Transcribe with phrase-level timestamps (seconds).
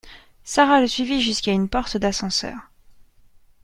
[0.43, 2.57] Sara le suivi jusqu’à une porte d’ascenseur.